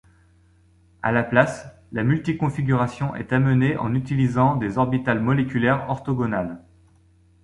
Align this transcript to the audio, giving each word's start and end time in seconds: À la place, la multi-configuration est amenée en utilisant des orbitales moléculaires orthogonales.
À 1.03 1.11
la 1.11 1.21
place, 1.21 1.67
la 1.91 2.03
multi-configuration 2.03 3.13
est 3.13 3.31
amenée 3.33 3.77
en 3.77 3.93
utilisant 3.93 4.55
des 4.55 4.79
orbitales 4.79 5.21
moléculaires 5.21 5.87
orthogonales. 5.91 6.59